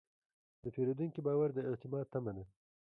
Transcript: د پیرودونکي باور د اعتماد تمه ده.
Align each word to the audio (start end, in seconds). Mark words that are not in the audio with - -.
د 0.63 0.65
پیرودونکي 0.75 1.19
باور 1.27 1.49
د 1.53 1.59
اعتماد 1.69 2.05
تمه 2.13 2.31
ده. 2.37 2.43